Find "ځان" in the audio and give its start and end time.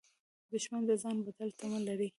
1.03-1.17